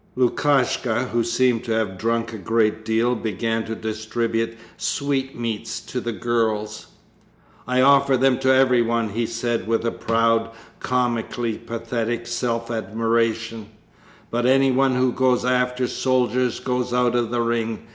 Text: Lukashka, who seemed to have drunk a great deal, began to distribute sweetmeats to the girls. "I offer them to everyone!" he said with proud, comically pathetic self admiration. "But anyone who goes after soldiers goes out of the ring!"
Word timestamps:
Lukashka, 0.17 1.09
who 1.09 1.23
seemed 1.23 1.63
to 1.65 1.73
have 1.73 1.95
drunk 1.99 2.33
a 2.33 2.39
great 2.39 2.83
deal, 2.83 3.13
began 3.13 3.63
to 3.65 3.75
distribute 3.75 4.57
sweetmeats 4.75 5.79
to 5.79 6.01
the 6.01 6.11
girls. 6.11 6.87
"I 7.67 7.81
offer 7.81 8.17
them 8.17 8.39
to 8.39 8.51
everyone!" 8.51 9.09
he 9.09 9.27
said 9.27 9.67
with 9.67 9.99
proud, 9.99 10.49
comically 10.79 11.59
pathetic 11.59 12.25
self 12.25 12.71
admiration. 12.71 13.67
"But 14.31 14.47
anyone 14.47 14.95
who 14.95 15.11
goes 15.11 15.45
after 15.45 15.87
soldiers 15.87 16.59
goes 16.59 16.91
out 16.93 17.13
of 17.13 17.29
the 17.29 17.41
ring!" 17.41 17.85